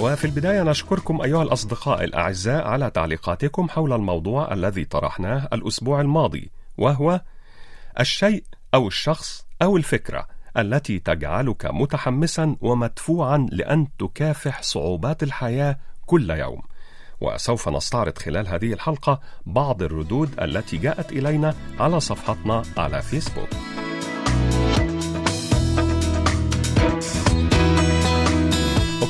وفي 0.00 0.24
البداية 0.24 0.62
نشكركم 0.62 1.22
أيها 1.22 1.42
الأصدقاء 1.42 2.04
الأعزاء 2.04 2.66
على 2.66 2.90
تعليقاتكم 2.90 3.68
حول 3.68 3.92
الموضوع 3.92 4.52
الذي 4.52 4.84
طرحناه 4.84 5.48
الأسبوع 5.52 6.00
الماضي 6.00 6.50
وهو 6.78 7.20
الشيء 8.00 8.44
أو 8.74 8.88
الشخص 8.88 9.46
أو 9.62 9.76
الفكرة 9.76 10.26
التي 10.56 10.98
تجعلك 10.98 11.66
متحمسا 11.66 12.56
ومدفوعا 12.60 13.46
لأن 13.52 13.86
تكافح 13.98 14.62
صعوبات 14.62 15.22
الحياة 15.22 15.78
كل 16.06 16.30
يوم. 16.30 16.62
وسوف 17.20 17.68
نستعرض 17.68 18.18
خلال 18.18 18.48
هذه 18.48 18.72
الحلقة 18.72 19.20
بعض 19.46 19.82
الردود 19.82 20.40
التي 20.40 20.76
جاءت 20.76 21.12
إلينا 21.12 21.54
على 21.80 22.00
صفحتنا 22.00 22.62
على 22.76 23.02
فيسبوك. 23.02 23.48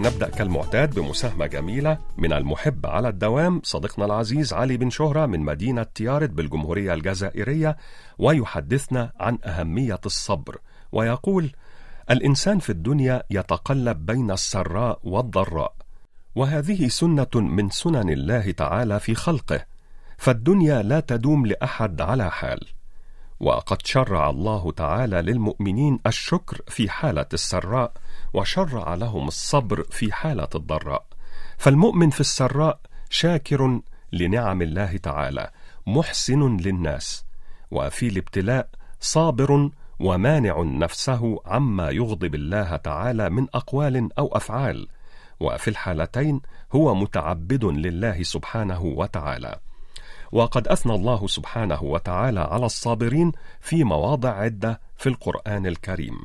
ونبدأ 0.00 0.28
كالمعتاد 0.28 0.94
بمساهمة 0.94 1.46
جميلة 1.46 1.98
من 2.16 2.32
المحب 2.32 2.86
على 2.86 3.08
الدوام 3.08 3.60
صديقنا 3.64 4.04
العزيز 4.04 4.52
علي 4.52 4.76
بن 4.76 4.90
شهرة 4.90 5.26
من 5.26 5.40
مدينة 5.40 5.82
تيارت 5.82 6.30
بالجمهورية 6.30 6.94
الجزائرية 6.94 7.76
ويحدثنا 8.18 9.12
عن 9.20 9.38
أهمية 9.44 10.00
الصبر 10.06 10.58
ويقول 10.92 11.50
الإنسان 12.10 12.58
في 12.58 12.70
الدنيا 12.70 13.22
يتقلب 13.30 14.06
بين 14.06 14.30
السراء 14.30 15.00
والضراء 15.04 15.74
وهذه 16.34 16.88
سنة 16.88 17.34
من 17.34 17.70
سنن 17.70 18.10
الله 18.10 18.50
تعالى 18.50 19.00
في 19.00 19.14
خلقه 19.14 19.64
فالدنيا 20.18 20.82
لا 20.82 21.00
تدوم 21.00 21.46
لأحد 21.46 22.00
على 22.00 22.30
حال. 22.30 22.60
وقد 23.40 23.86
شرع 23.86 24.30
الله 24.30 24.72
تعالى 24.72 25.22
للمؤمنين 25.22 25.98
الشكر 26.06 26.60
في 26.68 26.90
حالة 26.90 27.26
السراء 27.32 27.92
وشرع 28.34 28.94
لهم 28.94 29.28
الصبر 29.28 29.82
في 29.90 30.12
حالة 30.12 30.48
الضراء. 30.54 31.06
فالمؤمن 31.58 32.10
في 32.10 32.20
السراء 32.20 32.80
شاكر 33.10 33.80
لنعم 34.12 34.62
الله 34.62 34.96
تعالى 34.96 35.50
محسن 35.86 36.56
للناس 36.56 37.24
وفي 37.70 38.08
الابتلاء 38.08 38.68
صابر 39.00 39.70
ومانع 40.00 40.62
نفسه 40.62 41.40
عما 41.46 41.90
يغضب 41.90 42.34
الله 42.34 42.76
تعالى 42.76 43.30
من 43.30 43.46
أقوال 43.54 44.18
أو 44.18 44.36
أفعال. 44.36 44.88
وفي 45.40 45.68
الحالتين 45.68 46.40
هو 46.72 46.94
متعبد 46.94 47.64
لله 47.64 48.22
سبحانه 48.22 48.82
وتعالى. 48.82 49.58
وقد 50.32 50.68
أثنى 50.68 50.94
الله 50.94 51.26
سبحانه 51.26 51.82
وتعالى 51.82 52.40
على 52.40 52.66
الصابرين 52.66 53.32
في 53.60 53.84
مواضع 53.84 54.30
عدة 54.30 54.80
في 54.96 55.08
القرآن 55.08 55.66
الكريم. 55.66 56.18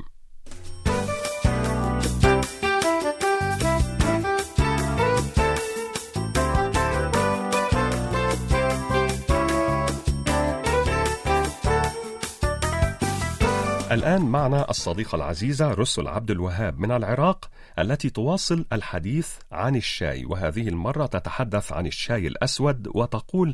الآن 13.91 14.22
معنا 14.22 14.69
الصديقة 14.69 15.16
العزيزة 15.16 15.73
رسل 15.73 16.07
عبد 16.07 16.31
الوهاب 16.31 16.79
من 16.79 16.91
العراق 16.91 17.50
التي 17.79 18.09
تواصل 18.09 18.66
الحديث 18.73 19.29
عن 19.51 19.75
الشاي 19.75 20.25
وهذه 20.25 20.68
المرة 20.68 21.06
تتحدث 21.06 21.72
عن 21.72 21.88
الشاي 21.88 22.28
الأسود 22.28 22.88
وتقول 22.95 23.53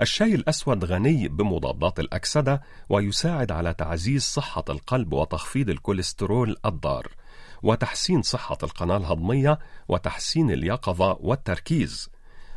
الشاي 0.00 0.34
الأسود 0.34 0.84
غني 0.84 1.28
بمضادات 1.28 2.00
الأكسدة 2.00 2.62
ويساعد 2.88 3.52
على 3.52 3.74
تعزيز 3.74 4.22
صحة 4.22 4.64
القلب 4.68 5.12
وتخفيض 5.12 5.70
الكوليسترول 5.70 6.56
الضار 6.66 7.06
وتحسين 7.62 8.22
صحة 8.22 8.58
القناة 8.62 8.96
الهضمية 8.96 9.58
وتحسين 9.88 10.50
اليقظة 10.50 11.16
والتركيز 11.20 12.10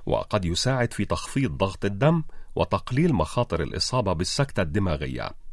وقد 0.06 0.46
يساعد 0.46 0.94
في 0.94 1.06
تخفيض 1.06 1.52
ضغط 1.52 1.85
الدم 1.85 2.24
وتقليل 2.56 3.13
مخاطر 3.13 3.63
الإصابة 3.63 4.13
بالسكتة 4.13 4.62
الدماغية. 4.62 5.49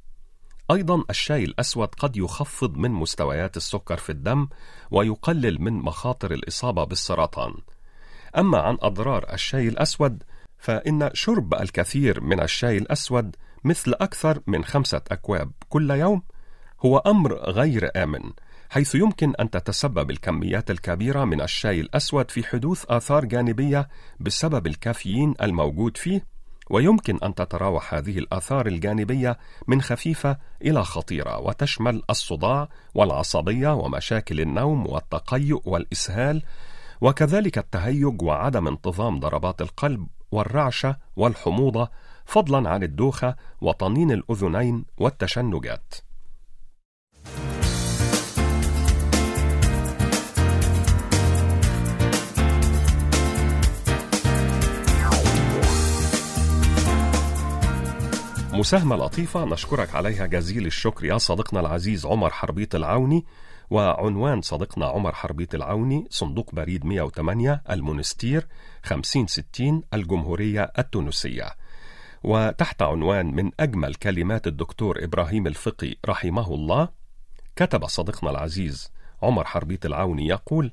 أيضا 0.71 1.05
الشاي 1.11 1.45
الأسود 1.45 1.89
قد 1.89 2.17
يخفض 2.17 2.77
من 2.77 2.91
مستويات 2.91 3.57
السكر 3.57 3.97
في 3.97 4.11
الدم 4.11 4.49
ويقلل 4.91 5.63
من 5.63 5.73
مخاطر 5.73 6.33
الإصابة 6.33 6.85
بالسرطان. 6.85 7.55
أما 8.39 8.59
عن 8.59 8.77
أضرار 8.81 9.33
الشاي 9.33 9.69
الأسود 9.69 10.23
فإن 10.59 11.11
شرب 11.13 11.55
الكثير 11.55 12.21
من 12.21 12.41
الشاي 12.41 12.79
الأسود 12.79 13.37
مثل 13.65 13.95
أكثر 14.01 14.41
من 14.47 14.65
خمسة 14.65 15.03
أكواب 15.11 15.53
كل 15.69 15.91
يوم 15.91 16.23
هو 16.85 16.99
أمر 16.99 17.35
غير 17.35 17.91
آمن 17.97 18.33
حيث 18.71 18.95
يمكن 18.95 19.35
أن 19.41 19.51
تتسبب 19.51 20.11
الكميات 20.11 20.71
الكبيرة 20.71 21.25
من 21.25 21.41
الشاي 21.41 21.81
الأسود 21.81 22.31
في 22.31 22.45
حدوث 22.45 22.85
آثار 22.89 23.25
جانبية 23.25 23.89
بسبب 24.21 24.67
الكافيين 24.67 25.35
الموجود 25.43 25.97
فيه 25.97 26.27
ويمكن 26.71 27.19
أن 27.23 27.35
تتراوح 27.35 27.95
هذه 27.95 28.19
الآثار 28.19 28.67
الجانبية 28.67 29.39
من 29.67 29.83
خفيفة 29.83 30.39
إلى 30.63 30.85
خطيرة 30.85 31.39
وتشمل 31.39 32.03
الصداع 32.11 32.69
والعصبية 32.95 33.75
ومشاكل 33.75 34.41
النوم 34.41 34.87
والتقيؤ 34.87 35.61
والإسهال 35.65 36.43
وكذلك 37.01 37.59
التهيج 37.59 38.23
وعدم 38.23 38.69
انتظام 38.69 39.21
ضربات 39.21 39.61
القلب 39.61 40.07
والرعشة 40.33 40.97
والحموضة 41.17 41.89
فضلا 42.25 42.71
عن 42.71 42.83
الدوخة 42.83 43.37
وطنين 43.61 44.11
الأذنين 44.11 44.85
والتشنجات. 44.99 46.06
مساهمة 58.57 58.97
لطيفة 58.97 59.45
نشكرك 59.45 59.95
عليها 59.95 60.27
جزيل 60.27 60.67
الشكر 60.67 61.05
يا 61.05 61.19
صديقنا 61.19 61.61
العزيز 61.61 62.07
عمر 62.07 62.31
حربيط 62.31 62.75
العوني 62.75 63.25
وعنوان 63.71 64.43
صديقنا 64.43 64.87
عمر 64.87 65.15
حربيط 65.15 65.55
العوني 65.55 66.07
صندوق 66.11 66.55
بريد 66.55 66.87
108 66.87 67.63
المونستير 67.71 68.47
5060 68.83 69.83
الجمهورية 69.95 70.73
التونسية. 70.79 71.51
وتحت 72.25 72.83
عنوان 72.83 73.35
من 73.35 73.51
أجمل 73.61 73.95
كلمات 73.95 74.47
الدكتور 74.47 75.05
إبراهيم 75.05 75.47
الفقي 75.47 75.95
رحمه 76.07 76.55
الله 76.55 76.89
كتب 77.57 77.87
صديقنا 77.87 78.31
العزيز 78.31 78.93
عمر 79.23 79.45
حربيط 79.45 79.87
العوني 79.87 80.27
يقول 80.27 80.73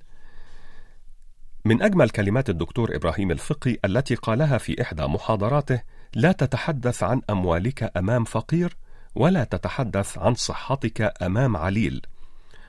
من 1.66 1.82
أجمل 1.82 2.10
كلمات 2.10 2.50
الدكتور 2.50 2.96
إبراهيم 2.96 3.32
الفقي 3.32 3.78
التي 3.86 4.16
قالها 4.16 4.58
في 4.58 4.82
إحدى 4.82 5.04
محاضراته 5.04 5.82
لا 6.16 6.32
تتحدث 6.32 7.04
عن 7.04 7.22
أموالك 7.30 7.98
أمام 7.98 8.24
فقير 8.24 8.78
ولا 9.16 9.44
تتحدث 9.44 10.18
عن 10.18 10.36
صحتك 10.36 11.24
أمام 11.24 11.58
عليل 11.58 12.02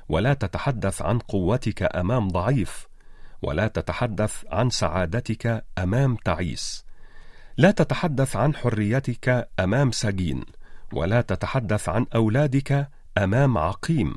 ولا 0.08 0.34
تتحدث 0.34 1.02
عن 1.02 1.18
قوتك 1.18 1.96
أمام 1.96 2.28
ضعيف 2.28 2.88
ولا 3.42 3.68
تتحدث 3.68 4.44
عن 4.50 4.70
سعادتك 4.70 5.64
أمام 5.78 6.16
تعيس. 6.16 6.84
لا 7.56 7.70
تتحدث 7.70 8.36
عن 8.36 8.54
حريتك 8.54 9.48
أمام 9.60 9.92
سجين 9.92 10.44
ولا 10.92 11.20
تتحدث 11.20 11.88
عن 11.88 12.06
أولادك 12.14 12.88
أمام 13.18 13.58
عقيم 13.58 14.14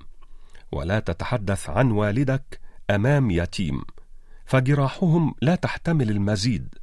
ولا 0.71 0.99
تتحدث 0.99 1.69
عن 1.69 1.91
والدك 1.91 2.59
أمام 2.89 3.31
يتيم. 3.31 3.81
فجراحهم 4.45 5.35
لا 5.41 5.55
تحتمل 5.55 6.09
المزيد. 6.09 6.75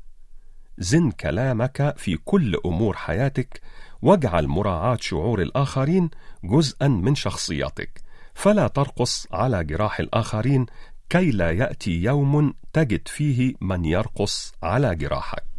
زن 0.79 1.11
كلامك 1.11 1.95
في 1.97 2.17
كل 2.17 2.61
أمور 2.67 2.97
حياتك 2.97 3.61
واجعل 4.03 4.47
مراعاة 4.47 4.99
شعور 5.01 5.43
الآخرين 5.43 6.11
جزءا 6.45 6.89
من 6.89 7.15
شخصيتك. 7.15 8.01
فلا 8.35 8.69
ترقص 8.69 9.27
على 9.33 9.65
جراح 9.65 10.01
الآخرين 10.01 10.67
كي 11.09 11.31
لا 11.31 11.51
يأتي 11.51 12.03
يوم 12.03 12.55
تجد 12.73 13.09
فيه 13.09 13.55
من 13.61 13.85
يرقص 13.85 14.53
على 14.63 14.95
جراحك. 14.95 15.54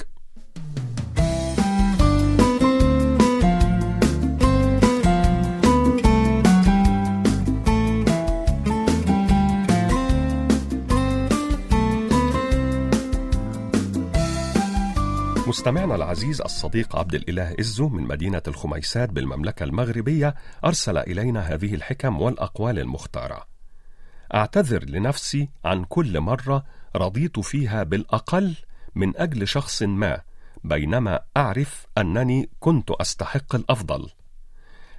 مستمعنا 15.56 15.96
العزيز 15.96 16.42
الصديق 16.42 16.96
عبد 16.96 17.16
الإله 17.16 17.56
إزو 17.60 17.90
من 17.90 18.04
مدينة 18.04 18.42
الخميسات 18.48 19.10
بالمملكة 19.10 19.63
المغربية 19.63 20.36
أرسل 20.66 20.98
إلينا 20.98 21.40
هذه 21.40 21.75
الحكم 21.75 22.22
والأقوال 22.22 22.80
المختارة. 22.80 23.48
أعتذر 24.34 24.86
لنفسي 24.86 25.50
عن 25.66 25.84
كل 25.84 26.19
مرة 26.19 26.63
رضيت 26.96 27.40
فيها 27.40 27.84
بالأقل 27.84 28.56
من 28.96 29.18
أجل 29.18 29.48
شخص 29.48 29.84
ما، 29.84 30.22
بينما 30.63 31.19
أعرف 31.38 31.86
أنني 31.98 32.50
كنت 32.60 32.92
أستحق 32.92 33.56
الأفضل. 33.56 34.10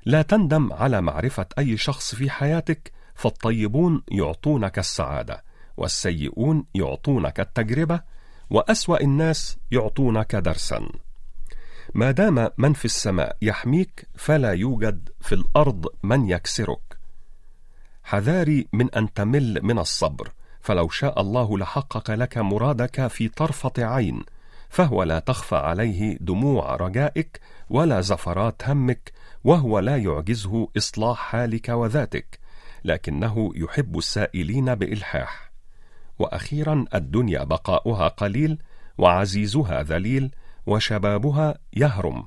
لا 0.04 0.22
تندم 0.22 0.72
على 0.72 1.00
معرفة 1.00 1.46
أي 1.58 1.76
شخص 1.76 2.14
في 2.14 2.30
حياتك، 2.30 2.92
فالطيبون 3.14 4.02
يعطونك 4.08 4.78
السعادة، 4.78 5.44
والسيئون 5.76 6.64
يعطونك 6.74 7.40
التجربة، 7.40 8.15
وأسوأ 8.50 9.00
الناس 9.00 9.58
يعطونك 9.70 10.36
درسا. 10.36 10.88
ما 11.94 12.10
دام 12.10 12.50
من 12.58 12.72
في 12.72 12.84
السماء 12.84 13.36
يحميك 13.42 14.08
فلا 14.14 14.52
يوجد 14.52 15.08
في 15.20 15.34
الأرض 15.34 15.86
من 16.02 16.28
يكسرك. 16.28 16.98
حذاري 18.04 18.68
من 18.72 18.94
أن 18.94 19.12
تمل 19.12 19.60
من 19.62 19.78
الصبر 19.78 20.32
فلو 20.60 20.88
شاء 20.88 21.20
الله 21.20 21.58
لحقق 21.58 22.10
لك 22.10 22.38
مرادك 22.38 23.06
في 23.06 23.28
طرفة 23.28 23.72
عين 23.78 24.24
فهو 24.68 25.02
لا 25.02 25.18
تخفى 25.18 25.56
عليه 25.56 26.18
دموع 26.20 26.76
رجائك 26.76 27.40
ولا 27.70 28.00
زفرات 28.00 28.68
همك 28.68 29.12
وهو 29.44 29.78
لا 29.78 29.96
يعجزه 29.96 30.68
إصلاح 30.76 31.18
حالك 31.18 31.68
وذاتك 31.68 32.38
لكنه 32.84 33.52
يحب 33.54 33.98
السائلين 33.98 34.74
بإلحاح. 34.74 35.45
وأخيرا 36.18 36.84
الدنيا 36.94 37.44
بقاؤها 37.44 38.08
قليل 38.08 38.58
وعزيزها 38.98 39.82
ذليل 39.82 40.30
وشبابها 40.66 41.58
يهرم 41.72 42.24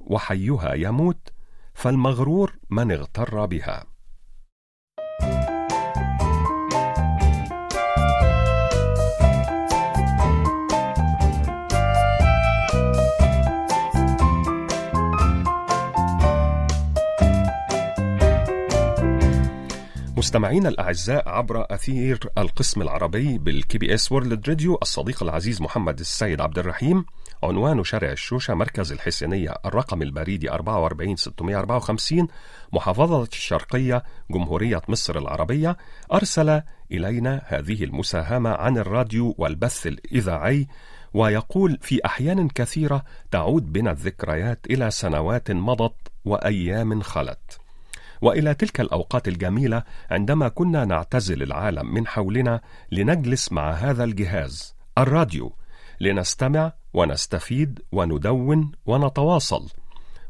وحيها 0.00 0.74
يموت 0.74 1.32
فالمغرور 1.74 2.58
من 2.70 2.92
اغتر 2.92 3.46
بها. 3.46 3.91
مستمعينا 20.32 20.68
الأعزاء 20.68 21.28
عبر 21.28 21.66
أثير 21.70 22.20
القسم 22.38 22.82
العربي 22.82 23.38
بال 23.38 23.78
KBS 23.78 24.12
World 24.12 24.48
Radio 24.48 24.78
الصديق 24.82 25.22
العزيز 25.22 25.62
محمد 25.62 26.00
السيد 26.00 26.40
عبد 26.40 26.58
الرحيم 26.58 27.04
عنوان 27.42 27.84
شارع 27.84 28.12
الشوشة 28.12 28.54
مركز 28.54 28.92
الحسينية 28.92 29.54
الرقم 29.66 30.02
البريدي 30.02 30.50
44654 30.50 32.28
محافظة 32.72 33.22
الشرقية 33.22 34.02
جمهورية 34.30 34.82
مصر 34.88 35.18
العربية. 35.18 35.76
أرسل 36.12 36.62
إلينا 36.92 37.42
هذه 37.46 37.84
المساهمة 37.84 38.50
عن 38.50 38.78
الراديو 38.78 39.34
والبث 39.38 39.86
الإذاعي 39.86 40.68
ويقول 41.14 41.78
في 41.82 42.00
أحيان 42.06 42.48
كثيرة 42.48 43.04
تعود 43.30 43.72
بنا 43.72 43.90
الذكريات 43.90 44.66
إلى 44.70 44.90
سنوات 44.90 45.50
مضت 45.50 46.08
وأيام 46.24 47.02
خلت. 47.02 47.61
وإلى 48.22 48.54
تلك 48.54 48.80
الأوقات 48.80 49.28
الجميلة 49.28 49.82
عندما 50.10 50.48
كنا 50.48 50.84
نعتزل 50.84 51.42
العالم 51.42 51.94
من 51.94 52.06
حولنا 52.06 52.60
لنجلس 52.92 53.52
مع 53.52 53.70
هذا 53.70 54.04
الجهاز 54.04 54.74
الراديو 54.98 55.52
لنستمع 56.00 56.72
ونستفيد 56.94 57.80
وندون 57.92 58.72
ونتواصل 58.86 59.68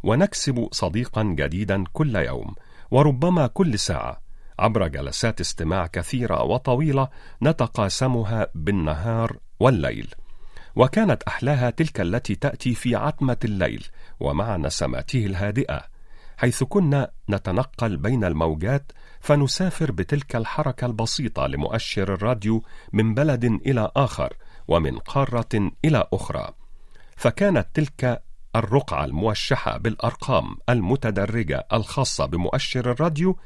ونكسب 0.03 0.69
صديقا 0.73 1.23
جديدا 1.23 1.85
كل 1.93 2.17
يوم 2.17 2.55
وربما 2.91 3.47
كل 3.47 3.79
ساعة 3.79 4.23
عبر 4.59 4.89
جلسات 4.89 5.41
استماع 5.41 5.87
كثيرة 5.87 6.43
وطويلة 6.43 7.09
نتقاسمها 7.43 8.47
بالنهار 8.55 9.37
والليل. 9.61 10.15
وكانت 10.77 11.23
أحلاها 11.23 11.71
تلك 11.71 12.01
التي 12.01 12.35
تأتي 12.35 12.75
في 12.75 12.97
عتمة 12.97 13.37
الليل 13.45 13.87
ومع 14.21 14.57
نسماته 14.57 15.27
الهادئة. 15.27 15.92
حيث 16.43 16.63
كنا 16.63 17.11
نتنقل 17.31 17.97
بين 17.97 18.25
الموجات 18.25 18.93
فنسافر 19.21 19.93
بتلك 19.93 20.37
الحركة 20.37 20.87
البسيطة 20.87 21.47
لمؤشر 21.47 22.15
الراديو 22.15 22.63
من 22.93 23.15
بلد 23.15 23.45
إلى 23.45 23.91
آخر 23.97 24.37
ومن 24.69 24.99
قارة 24.99 25.71
إلى 25.85 26.05
أخرى. 26.13 26.51
فكانت 27.17 27.67
تلك 27.75 28.23
الرقعة 28.57 29.05
الموشحة 29.05 29.79
بالأرقام 29.79 30.57
المتدرجة 30.69 31.67
الخاصة 31.73 32.27
بمؤشر 32.27 32.91
الراديو 32.91 33.39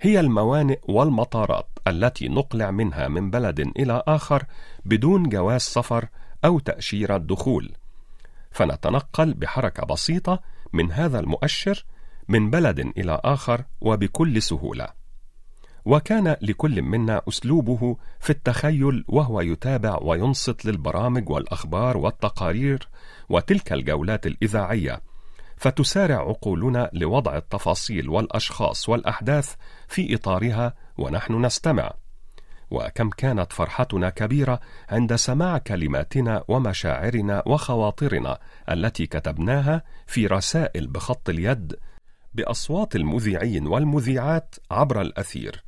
هي 0.00 0.20
الموانئ 0.20 0.80
والمطارات 0.88 1.68
التي 1.86 2.28
نقلع 2.28 2.70
منها 2.70 3.08
من 3.08 3.30
بلد 3.30 3.60
إلى 3.60 4.02
آخر 4.06 4.44
بدون 4.84 5.28
جواز 5.28 5.60
سفر 5.60 6.08
أو 6.44 6.58
تأشيرة 6.58 7.16
دخول. 7.16 7.72
فنتنقل 8.50 9.34
بحركة 9.34 9.86
بسيطة 9.86 10.40
من 10.72 10.92
هذا 10.92 11.20
المؤشر 11.20 11.84
من 12.30 12.50
بلد 12.50 12.78
إلى 12.80 13.20
آخر 13.24 13.64
وبكل 13.80 14.42
سهولة. 14.42 14.88
وكان 15.84 16.36
لكل 16.42 16.82
منا 16.82 17.22
أسلوبه 17.28 17.96
في 18.20 18.30
التخيل 18.30 19.04
وهو 19.08 19.40
يتابع 19.40 19.98
وينصت 20.02 20.64
للبرامج 20.64 21.30
والأخبار 21.30 21.96
والتقارير 21.96 22.88
وتلك 23.28 23.72
الجولات 23.72 24.26
الإذاعية 24.26 25.00
فتسارع 25.56 26.16
عقولنا 26.16 26.90
لوضع 26.92 27.36
التفاصيل 27.36 28.08
والأشخاص 28.08 28.88
والأحداث 28.88 29.54
في 29.88 30.14
إطارها 30.14 30.74
ونحن 30.98 31.44
نستمع. 31.44 31.92
وكم 32.70 33.10
كانت 33.10 33.52
فرحتنا 33.52 34.10
كبيرة 34.10 34.60
عند 34.90 35.14
سماع 35.14 35.58
كلماتنا 35.58 36.44
ومشاعرنا 36.48 37.42
وخواطرنا 37.46 38.38
التي 38.70 39.06
كتبناها 39.06 39.82
في 40.06 40.26
رسائل 40.26 40.86
بخط 40.86 41.28
اليد 41.28 41.76
بأصوات 42.34 42.96
المذيعين 42.96 43.66
والمذيعات 43.66 44.54
عبر 44.70 45.00
الأثير. 45.00 45.64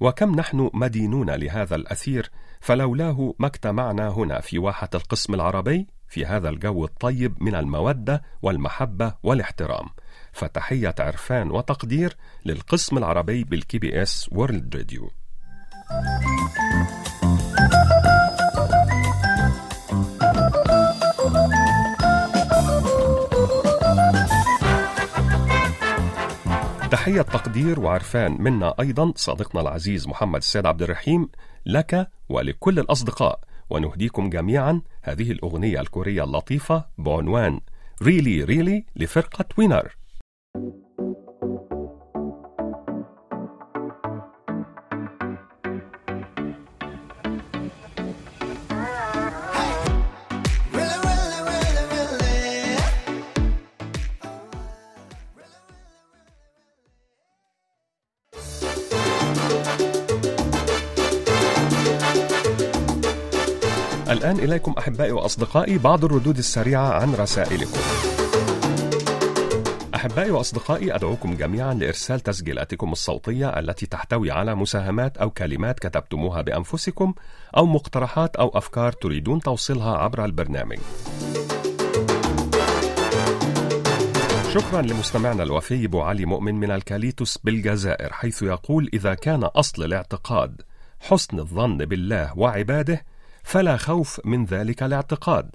وكم 0.00 0.34
نحن 0.34 0.70
مدينون 0.74 1.30
لهذا 1.30 1.76
الأثير 1.76 2.30
فلولاه 2.60 3.34
ما 3.38 3.46
اجتمعنا 3.46 4.08
هنا 4.08 4.40
في 4.40 4.58
واحة 4.58 4.90
القسم 4.94 5.34
العربي 5.34 5.86
في 6.08 6.26
هذا 6.26 6.48
الجو 6.48 6.84
الطيب 6.84 7.42
من 7.42 7.54
المودة 7.54 8.22
والمحبة 8.42 9.14
والاحترام. 9.22 9.86
فتحية 10.32 10.94
عرفان 10.98 11.50
وتقدير 11.50 12.16
للقسم 12.44 12.98
العربي 12.98 13.44
بال 13.44 13.78
KBS 13.78 14.28
World 14.32 14.76
Radio 14.76 15.10
تحية 27.08 27.22
تقدير 27.22 27.80
وعرفان 27.80 28.42
منا 28.42 28.74
أيضا 28.80 29.12
صديقنا 29.16 29.60
العزيز 29.60 30.08
محمد 30.08 30.36
السيد 30.36 30.66
عبد 30.66 30.82
الرحيم 30.82 31.28
لك 31.66 32.10
ولكل 32.28 32.78
الأصدقاء 32.78 33.40
ونهديكم 33.70 34.30
جميعا 34.30 34.82
هذه 35.02 35.30
الأغنية 35.32 35.80
الكورية 35.80 36.24
اللطيفة 36.24 36.84
بعنوان 36.98 37.60
ريلي 38.02 38.44
really 38.44 38.48
ريلي 38.48 38.80
really 38.80 39.00
لفرقة 39.02 39.44
وينر 39.58 39.96
الآن 64.10 64.38
إليكم 64.38 64.74
أحبائي 64.78 65.12
وأصدقائي 65.12 65.78
بعض 65.78 66.04
الردود 66.04 66.38
السريعة 66.38 66.92
عن 66.92 67.14
رسائلكم 67.14 67.80
أحبائي 69.94 70.30
وأصدقائي 70.30 70.94
أدعوكم 70.94 71.36
جميعا 71.36 71.74
لإرسال 71.74 72.20
تسجيلاتكم 72.20 72.92
الصوتية 72.92 73.58
التي 73.58 73.86
تحتوي 73.86 74.30
على 74.30 74.54
مساهمات 74.54 75.16
أو 75.16 75.30
كلمات 75.30 75.78
كتبتموها 75.78 76.42
بأنفسكم 76.42 77.14
أو 77.56 77.66
مقترحات 77.66 78.36
أو 78.36 78.48
أفكار 78.48 78.92
تريدون 78.92 79.40
توصيلها 79.40 79.98
عبر 79.98 80.24
البرنامج. 80.24 80.78
شكرا 84.54 84.82
لمستمعنا 84.82 85.42
الوفي 85.42 85.84
أبو 85.84 86.00
علي 86.00 86.24
مؤمن 86.24 86.54
من 86.54 86.70
الكاليتوس 86.70 87.38
بالجزائر 87.38 88.12
حيث 88.12 88.42
يقول 88.42 88.90
إذا 88.94 89.14
كان 89.14 89.44
أصل 89.44 89.84
الاعتقاد 89.84 90.62
حسن 91.00 91.38
الظن 91.38 91.76
بالله 91.76 92.38
وعباده 92.38 93.04
فلا 93.48 93.76
خوف 93.76 94.20
من 94.24 94.44
ذلك 94.44 94.82
الاعتقاد 94.82 95.50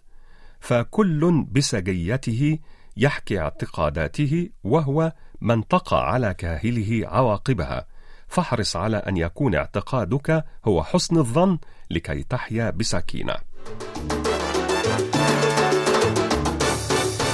فكل 0.60 1.46
بسجيته 1.52 2.60
يحكي 2.98 3.40
اعتقاداته 3.40 4.50
وهو 4.64 5.14
من 5.42 5.68
تقع 5.68 6.04
على 6.04 6.34
كاهله 6.34 7.08
عواقبها. 7.08 7.88
فاحرص 8.28 8.76
على 8.76 8.98
أن 8.98 9.18
يكون 9.18 9.56
اعتقادك 9.56 10.46
هو 10.66 10.84
حسن 10.84 11.18
الظن 11.18 11.58
لكي 11.92 12.24
تحيا 12.24 12.70
بسكينة. 12.70 13.36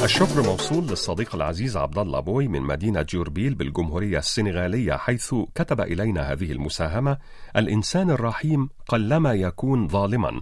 الشكر 0.04 0.42
موصول 0.42 0.88
للصديق 0.88 1.36
العزيز 1.36 1.78
عبد 1.78 1.98
الله 1.98 2.20
بوي 2.20 2.48
من 2.48 2.62
مدينة 2.62 3.02
جوربيل 3.02 3.56
بالجمهورية 3.56 4.18
السنغالية 4.18 4.94
حيث 4.94 5.36
كتب 5.56 5.82
إلينا 5.82 6.32
هذه 6.32 6.52
المساهمة: 6.52 7.18
الإنسان 7.56 8.10
الرحيم 8.10 8.70
قلما 8.88 9.34
يكون 9.34 9.88
ظالما، 9.88 10.42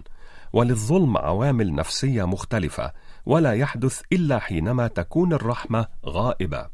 وللظلم 0.52 1.16
عوامل 1.16 1.74
نفسية 1.74 2.24
مختلفة، 2.24 2.92
ولا 3.26 3.52
يحدث 3.52 4.00
إلا 4.12 4.38
حينما 4.38 4.86
تكون 4.86 5.32
الرحمة 5.32 5.86
غائبة. 6.06 6.66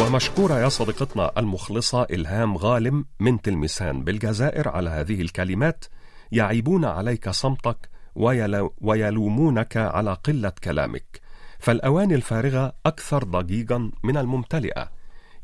ومشكورة 0.00 0.58
يا 0.58 0.68
صديقتنا 0.68 1.32
المخلصة 1.38 2.02
إلهام 2.02 2.56
غالم 2.56 3.04
من 3.20 3.40
تلمسان 3.40 4.04
بالجزائر 4.04 4.68
على 4.68 4.90
هذه 4.90 5.20
الكلمات 5.20 5.84
يعيبون 6.32 6.84
عليك 6.84 7.28
صمتك 7.28 7.88
ويلومونك 8.80 9.76
على 9.76 10.12
قلة 10.12 10.52
كلامك. 10.64 11.20
فالأواني 11.58 12.14
الفارغة 12.14 12.72
أكثر 12.86 13.24
ضجيجا 13.24 13.90
من 14.02 14.16
الممتلئة. 14.16 14.90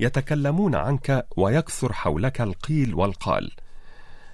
يتكلمون 0.00 0.74
عنك 0.74 1.26
ويكثر 1.36 1.92
حولك 1.92 2.40
القيل 2.40 2.94
والقال. 2.94 3.52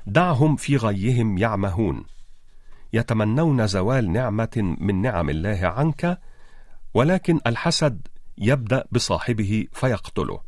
دعهم 0.07 0.57
في 0.57 0.77
غيهم 0.77 1.39
يعمهون. 1.39 2.05
يتمنون 2.93 3.67
زوال 3.67 4.13
نعمة 4.13 4.77
من 4.81 5.03
نعم 5.03 5.31
الله 5.31 5.61
عنك 5.63 6.19
ولكن 6.95 7.41
الحسد 7.47 8.09
يبدأ 8.39 8.85
بصاحبه 8.93 9.67
فيقتله. 9.73 10.41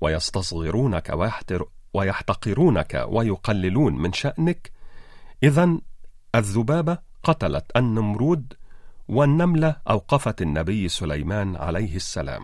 ويستصغرونك 0.00 1.32
ويحتقرونك 1.94 3.06
ويقللون 3.08 3.94
من 3.94 4.12
شأنك 4.12 4.77
إذا 5.42 5.78
الذبابة 6.34 6.98
قتلت 7.22 7.64
النمرود 7.76 8.54
والنملة 9.08 9.76
أوقفت 9.90 10.42
النبي 10.42 10.88
سليمان 10.88 11.56
عليه 11.56 11.96
السلام. 11.96 12.42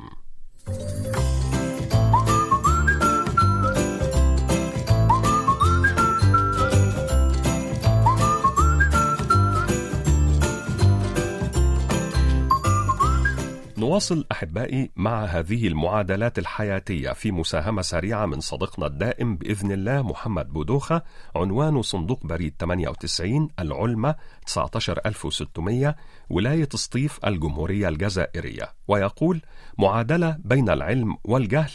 نواصل 13.84 14.26
أحبائي 14.32 14.90
مع 14.96 15.24
هذه 15.24 15.68
المعادلات 15.68 16.38
الحياتية 16.38 17.10
في 17.10 17.32
مساهمة 17.32 17.82
سريعة 17.82 18.26
من 18.26 18.40
صديقنا 18.40 18.86
الدائم 18.86 19.36
بإذن 19.36 19.72
الله 19.72 20.02
محمد 20.02 20.52
بودوخة 20.52 21.02
عنوان 21.36 21.82
صندوق 21.82 22.26
بريد 22.26 22.54
98 22.60 23.48
العلمة 23.58 24.14
19600 24.46 25.96
ولاية 26.30 26.68
سطيف 26.74 27.18
الجمهورية 27.26 27.88
الجزائرية. 27.88 28.74
ويقول 28.88 29.42
معادلة 29.78 30.36
بين 30.44 30.70
العلم 30.70 31.16
والجهل. 31.24 31.72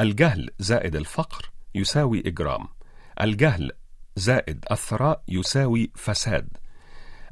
الجهل 0.00 0.50
زائد 0.58 0.96
الفقر 0.96 1.50
يساوي 1.74 2.22
إجرام. 2.26 2.66
الجهل 3.20 3.72
زائد 4.16 4.64
الثراء 4.70 5.22
يساوي 5.28 5.90
فساد. 5.94 6.48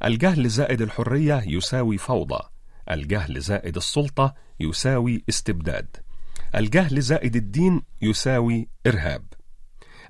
الجهل 0.03 0.49
زائد 0.49 0.81
الحرية 0.81 1.43
يساوي 1.47 1.97
فوضى. 1.97 2.54
الجهل 2.91 3.41
زائد 3.41 3.75
السلطة 3.75 4.35
يساوي 4.59 5.23
استبداد. 5.29 5.97
الجهل 6.55 7.01
زائد 7.01 7.35
الدين 7.35 7.81
يساوي 8.01 8.67
إرهاب. 8.87 9.23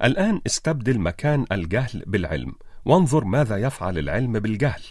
الآن 0.04 0.42
استبدل 0.46 1.00
مكان 1.00 1.46
الجهل 1.52 2.04
بالعلم. 2.08 2.56
وانظر 2.86 3.24
ماذا 3.24 3.58
يفعل 3.58 3.98
العلم 3.98 4.40
بالجهل. 4.40 4.82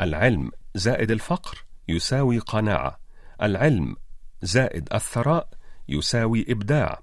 العلم 0.00 0.50
زائد 0.74 1.10
الفقر 1.10 1.64
يساوي 1.88 2.38
قناعة. 2.38 2.98
العلم 3.42 3.96
زائد 4.42 4.88
الثراء 4.94 5.48
يساوي 5.88 6.46
إبداع. 6.48 7.00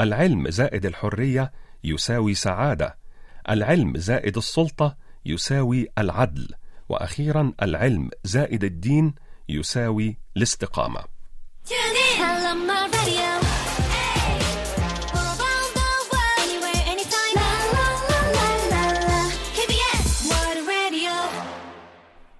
العلم 0.00 0.50
زائد 0.50 0.86
الحرية 0.86 1.52
يساوي 1.84 2.34
سعادة. 2.34 2.96
العلم 3.50 3.96
زائد 3.96 4.36
السلطة 4.36 4.96
يساوي 5.26 5.88
العدل. 5.98 6.48
وأخيرا 6.88 7.52
العلم 7.62 8.10
زائد 8.24 8.64
الدين 8.64 9.14
يساوي 9.48 10.16
الاستقامة. 10.36 11.00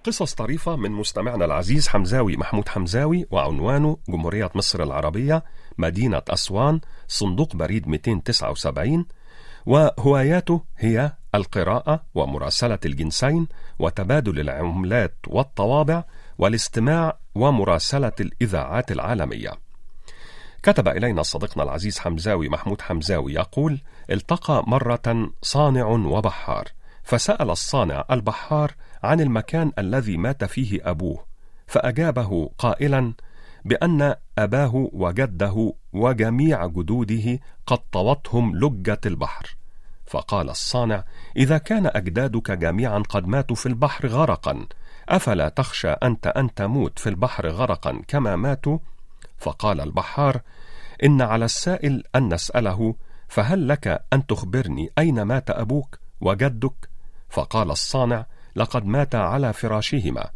قصص 0.03 0.33
طريفة 0.33 0.75
من 0.75 0.91
مستمعنا 0.91 1.45
العزيز 1.45 1.87
حمزاوي 1.87 2.37
محمود 2.37 2.69
حمزاوي 2.69 3.27
وعنوانه 3.31 3.97
جمهورية 4.09 4.49
مصر 4.55 4.83
العربية 4.83 5.43
مدينة 5.77 6.21
أسوان 6.29 6.79
صندوق 7.07 7.55
بريد 7.55 7.87
279 7.87 9.05
وهواياته 9.65 10.61
هي 10.77 11.11
القراءة 11.35 12.05
ومراسلة 12.15 12.79
الجنسين 12.85 13.47
وتبادل 13.79 14.39
العملات 14.39 15.17
والطوابع 15.27 16.03
والاستماع 16.43 17.17
ومراسلة 17.35 18.11
الإذاعات 18.19 18.91
العالمية. 18.91 19.51
كتب 20.63 20.87
إلينا 20.87 21.23
صديقنا 21.23 21.63
العزيز 21.63 21.99
حمزاوي 21.99 22.49
محمود 22.49 22.81
حمزاوي 22.81 23.33
يقول: 23.33 23.81
التقى 24.11 24.63
مرة 24.67 25.31
صانع 25.41 25.85
وبحار، 25.87 26.67
فسأل 27.03 27.49
الصانع 27.49 28.05
البحار 28.11 28.71
عن 29.03 29.21
المكان 29.21 29.71
الذي 29.79 30.17
مات 30.17 30.43
فيه 30.43 30.89
أبوه، 30.89 31.25
فأجابه 31.67 32.49
قائلا: 32.57 33.13
بأن 33.65 34.15
أباه 34.37 34.89
وجده 34.93 35.73
وجميع 35.93 36.67
جدوده 36.67 37.39
قد 37.67 37.79
طوتهم 37.91 38.55
لجة 38.55 39.01
البحر. 39.05 39.55
فقال 40.05 40.49
الصانع: 40.49 41.03
إذا 41.37 41.57
كان 41.57 41.85
أجدادك 41.85 42.51
جميعا 42.51 42.99
قد 42.99 43.27
ماتوا 43.27 43.55
في 43.55 43.65
البحر 43.65 44.07
غرقا، 44.07 44.67
أفلا 45.09 45.49
تخشى 45.49 45.89
أنت 45.89 46.27
أن 46.27 46.53
تموت 46.53 46.99
في 46.99 47.09
البحر 47.09 47.47
غرقا 47.47 48.01
كما 48.07 48.35
ماتوا؟ 48.35 48.79
فقال 49.37 49.81
البحار: 49.81 50.41
إن 51.03 51.21
على 51.21 51.45
السائل 51.45 52.03
أن 52.15 52.33
نسأله 52.33 52.95
فهل 53.27 53.67
لك 53.67 54.05
أن 54.13 54.25
تخبرني 54.25 54.89
أين 54.97 55.21
مات 55.21 55.49
أبوك 55.49 55.99
وجدك؟ 56.21 56.89
فقال 57.29 57.71
الصانع: 57.71 58.25
لقد 58.55 58.85
مات 58.85 59.15
على 59.15 59.53
فراشهما. 59.53 60.29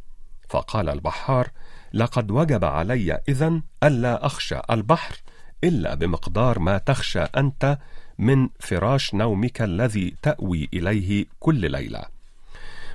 فقال 0.50 0.90
البحار: 0.90 1.50
لقد 1.94 2.32
وجب 2.32 2.66
علي 2.66 3.22
إذن 3.30 3.62
ألا 3.84 4.26
أخشى 4.26 4.60
البحر 4.72 5.22
إلا 5.64 5.96
بمقدار 5.96 6.60
ما 6.60 6.78
تخشى 6.78 7.22
أنت 7.22 7.78
من 8.18 8.50
فراش 8.60 9.14
نومك 9.14 9.62
الذي 9.62 10.16
تأوي 10.22 10.70
إليه 10.74 11.26
كل 11.40 11.72
ليلة. 11.72 12.17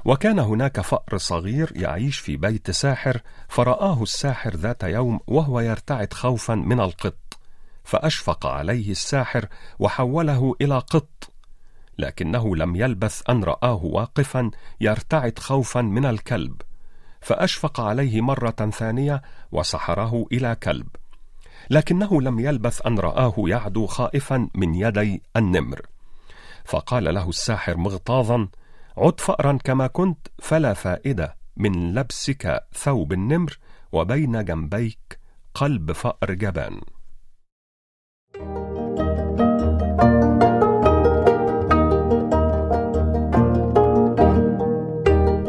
وكان 0.05 0.39
هناك 0.39 0.81
فأر 0.81 1.17
صغير 1.17 1.73
يعيش 1.77 2.19
في 2.19 2.37
بيت 2.37 2.71
ساحر 2.71 3.21
فرآه 3.49 4.03
الساحر 4.03 4.57
ذات 4.57 4.83
يوم 4.83 5.21
وهو 5.27 5.61
يرتعد 5.61 6.13
خوفا 6.13 6.55
من 6.55 6.81
القط 6.81 7.39
فأشفق 7.85 8.47
عليه 8.47 8.91
الساحر 8.91 9.47
وحوله 9.79 10.55
إلى 10.61 10.79
قط 10.79 11.33
لكنه 11.99 12.57
لم 12.57 12.77
يلبث 12.77 13.23
أن 13.31 13.45
رآه 13.45 13.85
واقفا 13.85 14.51
يرتعد 14.81 15.39
خوفا 15.39 15.81
من 15.81 16.05
الكلب 16.05 16.63
فأشفق 17.21 17.81
عليه 17.81 18.21
مرة 18.21 18.71
ثانية 18.73 19.23
وسحره 19.53 20.27
إلى 20.33 20.57
كلب 20.63 20.89
لكنه 21.71 22.23
لم 22.23 22.41
يلبث 22.41 22.87
أن 22.87 22.99
رآه 22.99 23.35
يعدو 23.39 23.87
خائفا 23.87 24.49
من 24.55 24.75
يدي 24.75 25.23
النمر 25.37 25.81
فقال 26.65 27.15
له 27.15 27.29
الساحر 27.29 27.77
مغتاظا 27.77 28.49
عد 28.99 29.21
فأرا 29.21 29.59
كما 29.65 29.87
كنت 29.87 30.29
فلا 30.39 30.73
فائدة 30.73 31.37
من 31.57 31.95
لبسك 31.95 32.65
ثوب 32.75 33.13
النمر 33.13 33.59
وبين 33.93 34.45
جنبيك 34.45 35.19
قلب 35.55 35.93
فأر 35.93 36.35
جبان. 36.35 36.81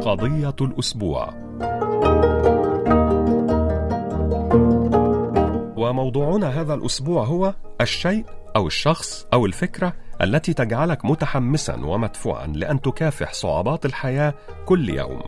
قضية 0.02 0.56
الأسبوع. 0.62 1.34
وموضوعنا 5.78 6.62
هذا 6.62 6.74
الأسبوع 6.74 7.24
هو 7.24 7.54
الشيء 7.82 8.26
أو 8.56 8.68
الشخص 8.68 9.28
أو 9.34 9.46
الفكرة 9.46 9.94
التي 10.24 10.54
تجعلك 10.54 11.06
متحمسا 11.06 11.76
ومدفوعا 11.76 12.48
لأن 12.48 12.82
تكافح 12.82 13.34
صعوبات 13.34 13.86
الحياة 13.86 14.34
كل 14.66 14.90
يوم. 14.90 15.22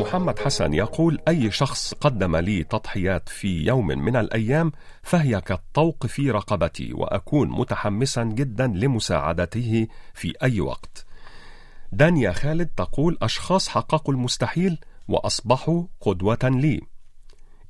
محمد 0.00 0.38
حسن 0.38 0.74
يقول 0.74 1.18
أي 1.28 1.50
شخص 1.50 1.94
قدم 1.94 2.36
لي 2.36 2.62
تضحيات 2.62 3.28
في 3.28 3.66
يوم 3.66 3.86
من 3.86 4.16
الأيام 4.16 4.72
فهي 5.02 5.40
كالطوق 5.40 6.06
في 6.06 6.30
رقبتي 6.30 6.92
وأكون 6.92 7.48
متحمسا 7.50 8.24
جدا 8.24 8.66
لمساعدته 8.66 9.86
في 10.14 10.34
أي 10.42 10.60
وقت. 10.60 11.06
دانيا 11.92 12.32
خالد 12.32 12.66
تقول 12.66 13.18
أشخاص 13.22 13.68
حققوا 13.68 14.14
المستحيل 14.14 14.78
وأصبحوا 15.08 15.84
قدوة 16.00 16.38
لي. 16.42 16.80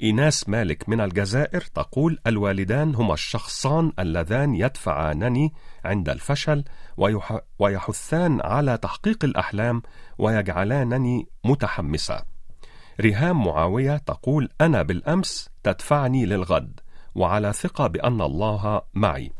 إيناس 0.02 0.48
مالك 0.48 0.88
من 0.88 1.00
الجزائر 1.00 1.60
تقول 1.60 2.18
الوالدان 2.26 2.94
هما 2.94 3.14
الشخصان 3.14 3.92
اللذان 3.98 4.54
يدفعانني 4.54 5.52
عند 5.84 6.08
الفشل 6.08 6.64
ويح 6.96 7.38
ويحثان 7.58 8.40
على 8.44 8.76
تحقيق 8.76 9.24
الأحلام 9.24 9.82
ويجعلانني 10.18 11.28
متحمسة. 11.44 12.22
ريهام 13.00 13.44
معاوية 13.44 13.96
تقول 13.96 14.48
أنا 14.60 14.82
بالأمس 14.82 15.50
تدفعني 15.62 16.26
للغد 16.26 16.80
وعلى 17.14 17.52
ثقة 17.52 17.86
بأن 17.86 18.20
الله 18.20 18.82
معي. 18.94 19.32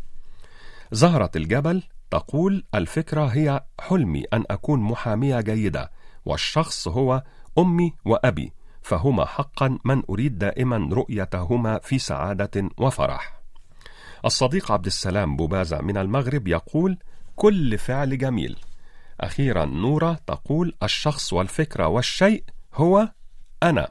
زهرة 0.93 1.31
الجبل 1.37 1.83
تقول 2.11 2.64
الفكرة 2.75 3.25
هي 3.26 3.64
حلمي 3.81 4.25
أن 4.33 4.45
أكون 4.50 4.81
محامية 4.81 5.40
جيدة 5.40 5.90
والشخص 6.25 6.88
هو 6.88 7.23
أمي 7.59 7.93
وأبي 8.05 8.52
فهما 8.83 9.25
حقا 9.25 9.79
من 9.85 10.03
أريد 10.11 10.39
دائما 10.39 10.89
رؤيتهما 10.93 11.79
في 11.79 11.99
سعادة 11.99 12.69
وفرح. 12.79 13.41
الصديق 14.25 14.73
عبد 14.73 14.87
السلام 14.87 15.37
بوبازة 15.37 15.81
من 15.81 15.97
المغرب 15.97 16.49
يقول 16.49 16.99
كل 17.37 17.79
فعل 17.79 18.19
جميل. 18.19 18.57
أخيرا 19.21 19.65
نورة 19.65 20.19
تقول 20.27 20.75
الشخص 20.83 21.33
والفكرة 21.33 21.87
والشيء 21.87 22.45
هو 22.75 23.09
أنا. 23.63 23.89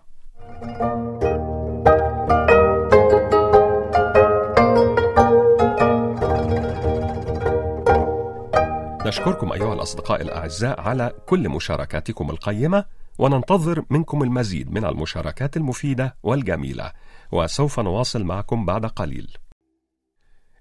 نشكركم 9.06 9.52
أيها 9.52 9.74
الأصدقاء 9.74 10.22
الأعزاء 10.22 10.82
على 10.82 11.14
كل 11.26 11.50
مشاركاتكم 11.50 12.30
القيمة. 12.30 12.86
وننتظر 13.20 13.86
منكم 13.90 14.24
المزيد 14.24 14.72
من 14.72 14.86
المشاركات 14.86 15.58
المفيدة 15.58 16.16
والجميلة 16.24 16.92
وسوف 17.32 17.80
نواصل 17.80 18.24
معكم 18.24 18.66
بعد 18.66 18.86
قليل. 18.86 19.38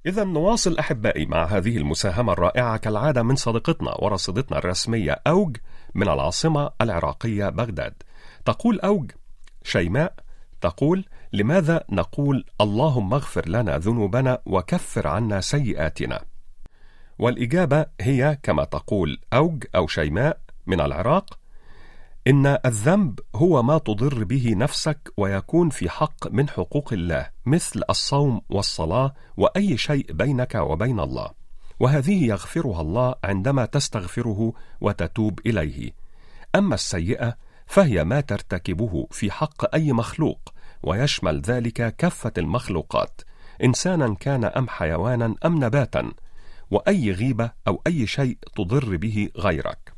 إذا 0.06 0.24
نواصل 0.24 0.78
أحبائي 0.78 1.26
مع 1.26 1.44
هذه 1.44 1.76
المساهمة 1.76 2.32
الرائعة 2.32 2.76
كالعادة 2.76 3.22
من 3.22 3.36
صديقتنا 3.36 3.94
ورصيدتنا 3.94 4.58
الرسمية 4.58 5.22
أوج 5.26 5.56
من 5.94 6.08
العاصمة 6.08 6.70
العراقية 6.80 7.48
بغداد. 7.48 7.94
تقول 8.44 8.80
أوج 8.80 9.10
شيماء 9.62 10.14
تقول 10.60 11.04
لماذا 11.32 11.84
نقول 11.90 12.44
اللهم 12.60 13.14
اغفر 13.14 13.48
لنا 13.48 13.78
ذنوبنا 13.78 14.38
وكفر 14.46 15.08
عنا 15.08 15.40
سيئاتنا 15.40 16.24
والإجابة 17.18 17.86
هي 18.00 18.38
كما 18.42 18.64
تقول 18.64 19.20
أوج 19.32 19.64
أو 19.74 19.86
شيماء 19.86 20.40
من 20.66 20.80
العراق 20.80 21.38
إن 22.28 22.58
الذنب 22.66 23.20
هو 23.34 23.62
ما 23.62 23.78
تضر 23.78 24.24
به 24.24 24.54
نفسك 24.56 25.12
ويكون 25.16 25.70
في 25.70 25.90
حق 25.90 26.30
من 26.30 26.48
حقوق 26.48 26.92
الله 26.92 27.30
مثل 27.46 27.82
الصوم 27.90 28.40
والصلاة 28.48 29.14
وأي 29.36 29.76
شيء 29.76 30.12
بينك 30.12 30.54
وبين 30.54 31.00
الله. 31.00 31.30
وهذه 31.80 32.24
يغفرها 32.24 32.80
الله 32.80 33.14
عندما 33.24 33.64
تستغفره 33.64 34.52
وتتوب 34.80 35.40
إليه. 35.46 35.92
أما 36.54 36.74
السيئة 36.74 37.36
فهي 37.66 38.04
ما 38.04 38.20
ترتكبه 38.20 39.06
في 39.10 39.30
حق 39.30 39.74
أي 39.74 39.92
مخلوق 39.92 40.54
ويشمل 40.82 41.40
ذلك 41.40 41.96
كافة 41.96 42.32
المخلوقات. 42.38 43.20
إنسانا 43.64 44.14
كان 44.14 44.44
أم 44.44 44.68
حيوانا 44.68 45.34
أم 45.44 45.64
نباتا 45.64 46.12
وأي 46.70 47.12
غيبة 47.12 47.50
أو 47.68 47.82
أي 47.86 48.06
شيء 48.06 48.38
تضر 48.56 48.96
به 48.96 49.28
غيرك. 49.36 49.97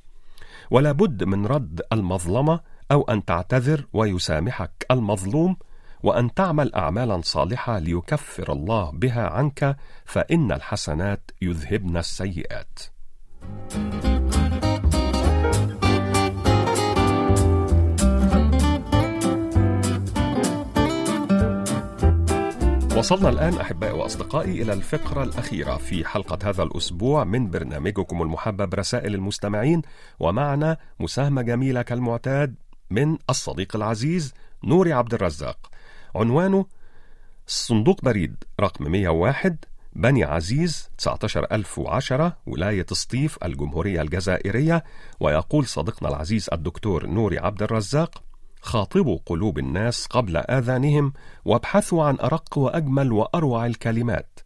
ولا 0.70 0.92
بد 0.92 1.24
من 1.24 1.46
رد 1.46 1.80
المظلمة 1.92 2.60
أو 2.92 3.02
أن 3.02 3.24
تعتذر 3.24 3.86
ويسامحك 3.92 4.86
المظلوم 4.90 5.56
وأن 6.02 6.34
تعمل 6.34 6.74
أعمالا 6.74 7.20
صالحة 7.24 7.78
ليكفر 7.78 8.52
الله 8.52 8.90
بها 8.90 9.28
عنك 9.28 9.76
فإن 10.04 10.52
الحسنات 10.52 11.30
يذهبن 11.42 11.96
السيئات. 11.96 12.78
وصلنا 23.00 23.28
الآن 23.28 23.58
أحبائي 23.58 23.92
وأصدقائي 23.92 24.62
إلى 24.62 24.72
الفقرة 24.72 25.22
الأخيرة 25.22 25.76
في 25.76 26.04
حلقة 26.04 26.50
هذا 26.50 26.62
الأسبوع 26.62 27.24
من 27.24 27.50
برنامجكم 27.50 28.22
المحبب 28.22 28.74
رسائل 28.74 29.14
المستمعين 29.14 29.82
ومعنا 30.18 30.76
مساهمة 31.00 31.42
جميلة 31.42 31.82
كالمعتاد 31.82 32.54
من 32.90 33.18
الصديق 33.30 33.76
العزيز 33.76 34.34
نوري 34.64 34.92
عبد 34.92 35.14
الرزاق. 35.14 35.70
عنوانه 36.14 36.66
صندوق 37.46 38.04
بريد 38.04 38.44
رقم 38.60 38.90
101 38.90 39.64
بني 39.92 40.24
عزيز 40.24 40.90
19010 40.98 42.36
ولاية 42.46 42.86
سطيف 42.92 43.44
الجمهورية 43.44 44.02
الجزائرية. 44.02 44.84
ويقول 45.20 45.66
صديقنا 45.66 46.08
العزيز 46.08 46.48
الدكتور 46.52 47.06
نوري 47.06 47.38
عبد 47.38 47.62
الرزاق 47.62 48.22
خاطبوا 48.62 49.18
قلوب 49.26 49.58
الناس 49.58 50.06
قبل 50.06 50.36
آذانهم 50.36 51.12
وابحثوا 51.44 52.04
عن 52.04 52.16
أرق 52.20 52.58
وأجمل 52.58 53.12
وأروع 53.12 53.66
الكلمات. 53.66 54.40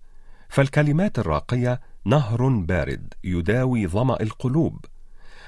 فالكلمات 0.48 1.18
الراقية 1.18 1.81
نهر 2.05 2.48
بارد 2.48 3.14
يداوي 3.24 3.87
ظمأ 3.87 4.20
القلوب 4.20 4.85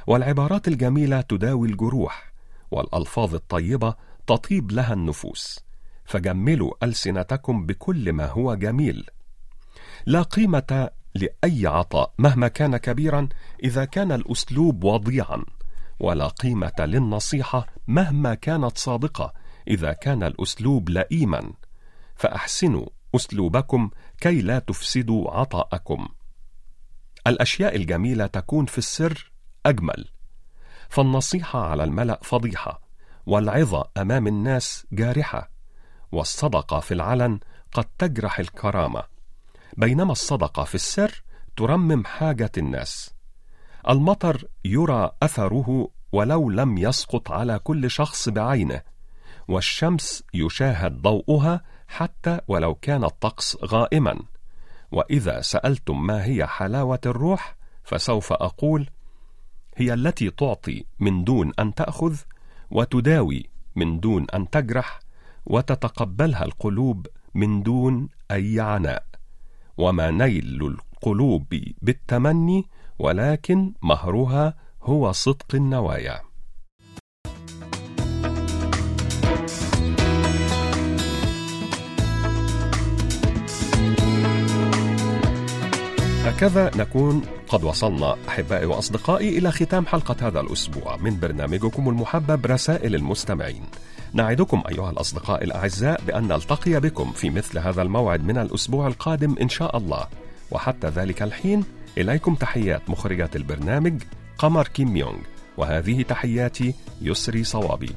والعبارات 0.07 0.69
الجميلة 0.69 1.21
تداوي 1.21 1.69
الجروح 1.69 2.33
والألفاظ 2.71 3.35
الطيبة 3.35 3.95
تطيب 4.27 4.73
لها 4.73 4.93
النفوس. 4.93 5.61
فجملوا 6.05 6.73
ألسنتكم 6.83 7.67
بكل 7.67 8.13
ما 8.13 8.27
هو 8.27 8.55
جميل. 8.55 9.07
لا 10.07 10.23
قيمة 10.23 10.91
لأي 11.15 11.67
عطاء 11.67 12.13
مهما 12.19 12.49
كان 12.49 12.77
كبيرا 12.77 13.29
إذا 13.65 13.85
كان 13.85 14.13
الأسلوب 14.13 14.85
وضيعا. 14.85 15.45
ولا 16.01 16.29
قيمة 16.29 16.73
للنصيحة 16.79 17.67
مهما 17.87 18.35
كانت 18.35 18.79
صادقة 18.79 19.33
إذا 19.69 19.93
كان 19.93 20.23
الأسلوب 20.23 20.89
لئيما. 20.91 21.53
فأحسنوا 22.17 22.87
أسلوبكم 23.15 23.91
كي 24.21 24.43
لا 24.43 24.59
تفسدوا 24.59 25.31
عطاءكم. 25.31 26.09
الأشياء 27.27 27.77
الجميلة 27.77 28.27
تكون 28.27 28.67
في 28.67 28.79
السر 28.79 29.33
أجمل. 29.67 30.09
فالنصيحة 30.89 31.67
على 31.67 31.85
الملأ 31.85 32.21
فضيحة 32.23 32.81
والعظة 33.27 33.91
أمام 33.97 34.27
الناس 34.27 34.87
جارحة 34.93 35.51
والصدقة 36.13 36.81
في 36.81 36.95
العلن 36.95 37.41
قد 37.73 37.85
تجرح 37.99 38.39
الكرامة. 38.39 39.03
بينما 39.77 40.13
الصدقة 40.13 40.65
في 40.65 40.75
السر 40.75 41.23
ترمم 41.57 42.05
حاجة 42.05 42.53
الناس. 42.59 43.16
المطر 43.89 44.45
يرى 44.65 45.11
أثره 45.23 45.89
ولو 46.13 46.51
لم 46.51 46.79
يسقط 46.79 47.33
على 47.33 47.59
كل 47.59 47.91
شخص 47.91 48.29
بعينه 48.29 48.83
والشمس 49.49 50.25
يشاهد 50.35 51.03
ضوءها 51.03 51.61
حتى 51.89 52.41
ولو 52.49 52.75
كان 52.75 53.05
الطقس 53.05 53.57
غائما. 53.65 54.19
وإذا 54.93 55.41
سألتم 55.41 56.07
ما 56.07 56.25
هي 56.25 56.47
حلاوة 56.47 57.01
الروح 57.07 57.57
فسوف 57.85 58.33
أقول 58.33 58.91
هي 59.77 59.95
التي 59.95 60.31
تعطي 60.31 60.85
من 60.99 61.25
دون 61.25 61.53
أن 61.59 61.75
تأخذ 61.75 62.17
وتداوي 62.71 63.51
من 63.77 64.01
دون 64.01 64.27
أن 64.35 64.51
تجرح 64.51 65.01
وتتقبلها 65.47 66.45
القلوب 66.45 67.07
من 67.35 67.63
دون 67.63 68.09
أي 68.31 68.61
عناء. 68.61 69.07
وما 69.79 70.11
نيل 70.11 70.67
القلوب 70.67 71.55
بالتمني 71.83 72.67
ولكن 72.99 73.73
مهرها 73.83 74.55
هو 74.83 75.13
صدق 75.13 75.55
النوايا 75.55 76.21
هكذا 86.27 86.71
نكون 86.77 87.23
قد 87.49 87.65
وصلنا 87.65 88.17
أحبائي 88.29 88.67
وأصدقائي 88.67 89.39
إلى 89.39 89.51
ختام 89.51 89.87
حلقة 89.87 90.29
هذا 90.29 90.41
الأسبوع 90.41 90.97
من 90.97 91.21
برنامجكم 91.21 91.89
المحبب 91.89 92.47
رسائل 92.47 92.95
المستمعين. 92.95 93.63
نعدكم 94.13 94.63
أيها 94.69 94.91
الأصدقاء 94.91 95.45
الأعزاء 95.45 96.01
بأن 96.07 96.29
نلتقي 96.29 96.81
بكم 96.81 97.13
في 97.13 97.31
مثل 97.31 97.59
هذا 97.59 97.83
الموعد 97.83 98.25
من 98.25 98.39
الأسبوع 98.39 98.87
القادم 98.87 99.35
إن 99.43 99.49
شاء 99.49 99.77
الله. 99.77 100.07
وحتى 100.51 100.87
ذلك 100.87 101.23
الحين 101.23 101.65
إليكم 101.99 102.35
تحيات 102.35 102.91
مخرجه 102.91 103.31
البرنامج 103.37 104.03
قمر 104.39 104.69
كيم 104.69 104.97
يونغ 104.97 105.19
وهذه 105.57 106.03
تحياتي 106.03 106.75
يسري 107.03 107.45
صوابي. 107.45 107.91